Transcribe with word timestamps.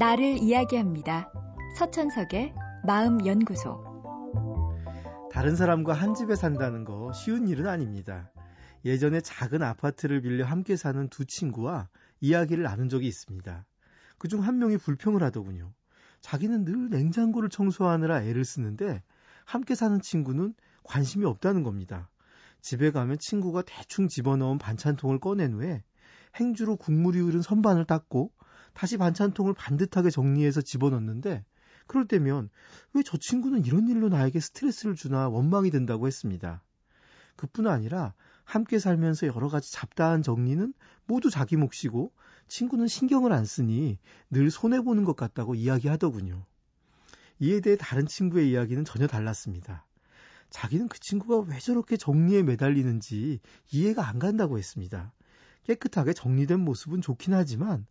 나를 0.00 0.38
이야기합니다. 0.38 1.30
서천석의 1.76 2.54
마음연구소. 2.86 3.84
다른 5.30 5.54
사람과 5.54 5.92
한 5.92 6.14
집에 6.14 6.36
산다는 6.36 6.86
거 6.86 7.12
쉬운 7.12 7.48
일은 7.48 7.66
아닙니다. 7.66 8.32
예전에 8.86 9.20
작은 9.20 9.62
아파트를 9.62 10.22
빌려 10.22 10.46
함께 10.46 10.76
사는 10.76 11.06
두 11.08 11.26
친구와 11.26 11.90
이야기를 12.22 12.64
나눈 12.64 12.88
적이 12.88 13.08
있습니다. 13.08 13.66
그중 14.16 14.42
한 14.42 14.58
명이 14.58 14.78
불평을 14.78 15.22
하더군요. 15.22 15.70
자기는 16.22 16.64
늘 16.64 16.88
냉장고를 16.88 17.50
청소하느라 17.50 18.22
애를 18.22 18.46
쓰는데 18.46 19.02
함께 19.44 19.74
사는 19.74 20.00
친구는 20.00 20.54
관심이 20.82 21.26
없다는 21.26 21.62
겁니다. 21.62 22.08
집에 22.62 22.90
가면 22.90 23.18
친구가 23.18 23.64
대충 23.66 24.08
집어넣은 24.08 24.56
반찬통을 24.56 25.20
꺼낸 25.20 25.52
후에 25.52 25.84
행주로 26.36 26.76
국물이 26.76 27.20
흐른 27.20 27.42
선반을 27.42 27.84
닦고 27.84 28.32
다시 28.72 28.96
반찬통을 28.96 29.54
반듯하게 29.54 30.10
정리해서 30.10 30.60
집어넣는데 30.60 31.44
그럴 31.86 32.06
때면 32.06 32.50
왜 32.92 33.02
저 33.02 33.16
친구는 33.16 33.64
이런 33.64 33.88
일로 33.88 34.08
나에게 34.08 34.40
스트레스를 34.40 34.94
주나 34.94 35.28
원망이 35.28 35.70
된다고 35.70 36.06
했습니다. 36.06 36.62
그뿐 37.36 37.66
아니라 37.66 38.14
함께 38.44 38.78
살면서 38.78 39.26
여러 39.26 39.48
가지 39.48 39.72
잡다한 39.72 40.22
정리는 40.22 40.72
모두 41.06 41.30
자기 41.30 41.56
몫이고 41.56 42.12
친구는 42.48 42.86
신경을 42.88 43.32
안 43.32 43.44
쓰니 43.44 43.98
늘 44.30 44.50
손해보는 44.50 45.04
것 45.04 45.16
같다고 45.16 45.54
이야기하더군요. 45.54 46.44
이에 47.38 47.60
대해 47.60 47.76
다른 47.76 48.06
친구의 48.06 48.50
이야기는 48.50 48.84
전혀 48.84 49.06
달랐습니다. 49.06 49.86
자기는 50.50 50.88
그 50.88 50.98
친구가 50.98 51.50
왜 51.50 51.58
저렇게 51.58 51.96
정리에 51.96 52.42
매달리는지 52.42 53.40
이해가 53.70 54.06
안 54.06 54.18
간다고 54.18 54.58
했습니다. 54.58 55.12
깨끗하게 55.64 56.12
정리된 56.12 56.60
모습은 56.60 57.00
좋긴 57.00 57.34
하지만 57.34 57.86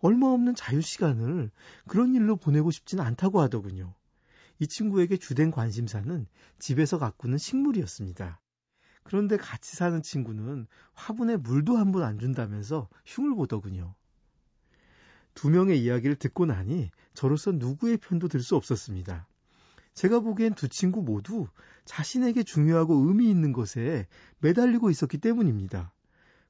얼마 0.00 0.28
없는 0.28 0.54
자유 0.54 0.80
시간을 0.80 1.50
그런 1.86 2.14
일로 2.14 2.36
보내고 2.36 2.70
싶지는 2.70 3.04
않다고 3.04 3.40
하더군요. 3.40 3.94
이 4.58 4.66
친구에게 4.66 5.16
주된 5.16 5.50
관심사는 5.50 6.26
집에서 6.58 6.98
가꾸는 6.98 7.38
식물이었습니다. 7.38 8.40
그런데 9.02 9.36
같이 9.36 9.76
사는 9.76 10.02
친구는 10.02 10.66
화분에 10.94 11.36
물도 11.36 11.76
한 11.76 11.92
번 11.92 12.02
안 12.02 12.18
준다면서 12.18 12.88
흉을 13.06 13.34
보더군요. 13.34 13.94
두 15.34 15.48
명의 15.50 15.80
이야기를 15.82 16.16
듣고 16.16 16.46
나니 16.46 16.90
저로서 17.14 17.52
누구의 17.52 17.96
편도 17.98 18.28
들 18.28 18.42
수 18.42 18.56
없었습니다. 18.56 19.26
제가 19.94 20.20
보기엔 20.20 20.54
두 20.54 20.68
친구 20.68 21.02
모두 21.02 21.48
자신에게 21.84 22.42
중요하고 22.42 22.94
의미 23.06 23.30
있는 23.30 23.52
것에 23.52 24.06
매달리고 24.38 24.90
있었기 24.90 25.18
때문입니다. 25.18 25.92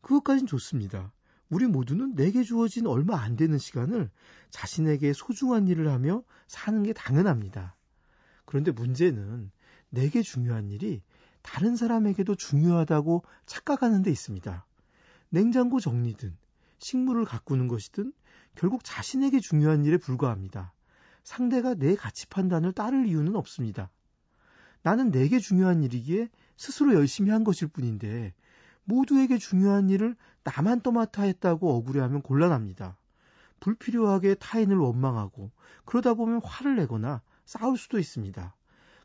그것까진 0.02 0.46
좋습니다. 0.46 1.12
우리 1.50 1.66
모두는 1.66 2.14
내게 2.14 2.44
주어진 2.44 2.86
얼마 2.86 3.20
안 3.20 3.36
되는 3.36 3.58
시간을 3.58 4.10
자신에게 4.50 5.12
소중한 5.12 5.66
일을 5.66 5.88
하며 5.88 6.22
사는 6.46 6.82
게 6.84 6.92
당연합니다. 6.92 7.76
그런데 8.44 8.70
문제는 8.70 9.50
내게 9.90 10.22
중요한 10.22 10.70
일이 10.70 11.02
다른 11.42 11.76
사람에게도 11.76 12.36
중요하다고 12.36 13.24
착각하는 13.46 14.02
데 14.02 14.10
있습니다. 14.10 14.64
냉장고 15.30 15.80
정리든 15.80 16.36
식물을 16.78 17.24
가꾸는 17.24 17.66
것이든 17.68 18.12
결국 18.54 18.84
자신에게 18.84 19.40
중요한 19.40 19.84
일에 19.84 19.96
불과합니다. 19.96 20.72
상대가 21.24 21.74
내 21.74 21.96
가치 21.96 22.26
판단을 22.28 22.72
따를 22.72 23.06
이유는 23.06 23.36
없습니다. 23.36 23.90
나는 24.82 25.10
내게 25.10 25.38
중요한 25.38 25.82
일이기에 25.82 26.28
스스로 26.56 26.94
열심히 26.94 27.30
한 27.30 27.44
것일 27.44 27.68
뿐인데 27.68 28.34
모두에게 28.90 29.38
중요한 29.38 29.88
일을 29.88 30.16
나만 30.42 30.80
떠맡아 30.80 31.22
했다고 31.22 31.76
억울해하면 31.76 32.22
곤란합니다. 32.22 32.96
불필요하게 33.60 34.34
타인을 34.34 34.76
원망하고 34.76 35.52
그러다 35.84 36.14
보면 36.14 36.40
화를 36.42 36.76
내거나 36.76 37.22
싸울 37.44 37.78
수도 37.78 37.98
있습니다. 37.98 38.54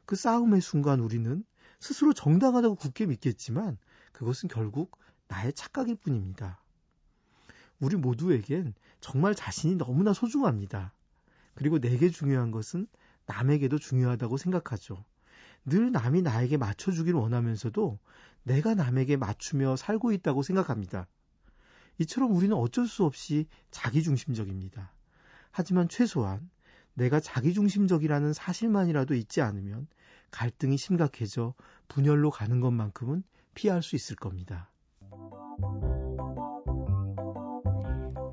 그 0.06 0.16
싸움의 0.16 0.62
순간 0.62 1.00
우리는 1.01 1.44
스스로 1.79 2.13
정당하다고 2.13 2.75
굳게 2.75 3.06
믿겠지만 3.06 3.78
그것은 4.12 4.50
결국 4.50 4.97
나의 5.28 5.53
착각일 5.53 5.97
뿐입니다. 5.97 6.59
우리 7.79 7.95
모두에겐 7.95 8.74
정말 9.01 9.35
자신이 9.35 9.75
너무나 9.75 10.13
소중합니다. 10.13 10.94
그리고 11.53 11.79
내게 11.79 12.09
중요한 12.09 12.50
것은 12.50 12.88
남에게도 13.28 13.78
중요하다고 13.78 14.38
생각하죠. 14.38 15.03
늘 15.66 15.92
남이 15.92 16.22
나에게 16.22 16.58
맞춰주길 16.58 17.14
원하면서도 17.14 18.00
내가 18.44 18.76
남에게 18.76 19.18
맞추며 19.18 19.76
살고 19.76 20.12
있다고 20.12 20.44
생각합니다. 20.44 21.08
이처럼 21.98 22.36
우리는 22.36 22.56
어쩔 22.56 22.88
수 22.88 23.03
없이 23.06 23.48
자기중심적입니다. 23.72 24.92
하지만 25.52 25.90
최소한 25.90 26.50
내가 26.94 27.20
자기중심적이라는 27.20 28.34
사실만이라도 28.34 29.16
잊지 29.16 29.42
않으면 29.42 29.88
갈등이 30.31 30.78
심각해져 30.78 31.54
분열로 31.88 32.30
가는 32.30 32.59
것만큼은 32.59 33.24
피할 33.54 33.81
수 33.81 33.96
있을 33.96 34.16
겁니다. 34.16 34.70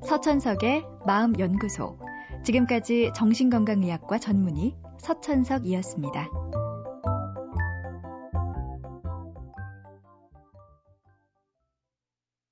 서천석의 0.05 0.85
마음연구소. 1.05 1.99
지금까지 2.43 3.11
정신건강의학과 3.15 4.19
전문의 4.19 4.75
서천석이었습니다. 4.99 6.29